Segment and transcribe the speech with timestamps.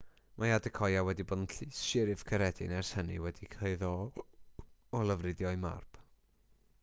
[0.41, 3.91] mae adekoya wedi bod yn llys siryf caeredin ers hynny wedi'i chyhuddo
[5.01, 6.01] o lofruddio'i mab